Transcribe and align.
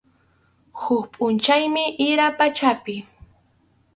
Huk 0.79 1.03
pʼunchawmi 1.13 1.83
ira 2.07 2.27
pachapi. 2.37 2.95